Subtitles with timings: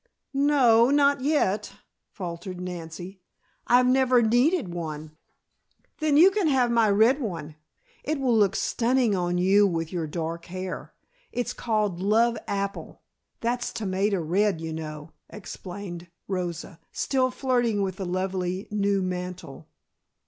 [0.33, 1.73] "No, not yet,"
[2.09, 3.21] faltered Nancy.
[3.67, 5.15] "I've never needed one."
[5.99, 7.55] "Then, you can have my red one.
[8.03, 10.95] It will look stunning on you with your dark hair.
[11.31, 13.03] It's called love apple,
[13.41, 19.67] that's tomato red, you know," explained Rosa, still flirting with the lovely new mantle.